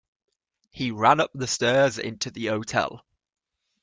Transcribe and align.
He 0.71 0.89
ran 0.89 1.19
up 1.19 1.29
the 1.35 1.45
steps 1.45 1.99
into 1.99 2.31
the 2.31 2.47
hotel. 2.47 3.05